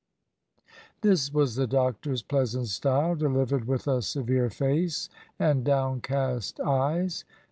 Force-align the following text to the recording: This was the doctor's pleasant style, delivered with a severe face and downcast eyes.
This 1.01 1.31
was 1.31 1.53
the 1.53 1.67
doctor's 1.67 2.23
pleasant 2.23 2.69
style, 2.69 3.13
delivered 3.13 3.65
with 3.65 3.87
a 3.87 4.01
severe 4.01 4.49
face 4.49 5.09
and 5.37 5.63
downcast 5.63 6.59
eyes. 6.59 7.23